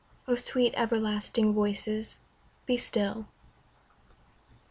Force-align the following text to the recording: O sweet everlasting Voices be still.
O 0.27 0.33
sweet 0.35 0.73
everlasting 0.75 1.53
Voices 1.53 2.17
be 2.65 2.75
still. 2.75 3.27